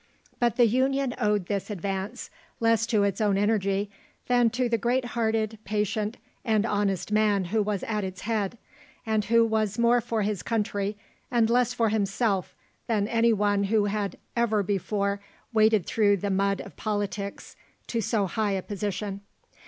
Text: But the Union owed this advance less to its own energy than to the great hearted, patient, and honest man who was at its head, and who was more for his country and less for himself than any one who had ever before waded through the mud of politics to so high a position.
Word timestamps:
But 0.39 0.55
the 0.55 0.65
Union 0.65 1.13
owed 1.19 1.45
this 1.45 1.69
advance 1.69 2.31
less 2.59 2.87
to 2.87 3.03
its 3.03 3.21
own 3.21 3.37
energy 3.37 3.91
than 4.27 4.49
to 4.49 4.67
the 4.67 4.79
great 4.79 5.05
hearted, 5.13 5.59
patient, 5.63 6.17
and 6.43 6.65
honest 6.65 7.11
man 7.11 7.45
who 7.53 7.61
was 7.61 7.83
at 7.83 8.03
its 8.03 8.21
head, 8.21 8.57
and 9.05 9.25
who 9.25 9.45
was 9.45 9.77
more 9.77 10.01
for 10.01 10.23
his 10.23 10.41
country 10.41 10.97
and 11.29 11.51
less 11.51 11.75
for 11.75 11.89
himself 11.89 12.55
than 12.87 13.07
any 13.07 13.31
one 13.31 13.65
who 13.65 13.85
had 13.85 14.17
ever 14.35 14.63
before 14.63 15.21
waded 15.53 15.85
through 15.85 16.17
the 16.17 16.31
mud 16.31 16.61
of 16.61 16.75
politics 16.75 17.55
to 17.85 18.01
so 18.01 18.25
high 18.25 18.53
a 18.53 18.63
position. 18.63 19.21